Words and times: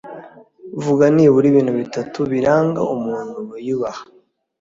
Vuga 0.83 1.05
nibura 1.13 1.45
ibintu 1.51 1.73
bitatu 1.81 2.19
biranga 2.31 2.81
umuntu 2.95 3.35
wiyubaha? 3.51 4.03